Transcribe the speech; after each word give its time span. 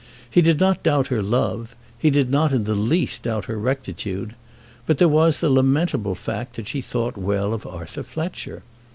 He 0.27 0.41
did 0.41 0.59
not 0.59 0.81
doubt 0.81 1.09
her 1.09 1.21
love; 1.21 1.75
he 1.95 2.09
did 2.09 2.31
not 2.31 2.51
in 2.51 2.63
the 2.63 2.73
least 2.73 3.21
doubt 3.21 3.45
her 3.45 3.55
rectitude; 3.59 4.33
but 4.87 4.97
there 4.97 5.07
was 5.07 5.41
the 5.41 5.49
lamentable 5.51 6.15
fact 6.15 6.55
that 6.55 6.67
she 6.67 6.81
thought 6.81 7.17
well 7.17 7.53
of 7.53 7.67
Arthur 7.67 8.01
Fletcher. 8.01 8.63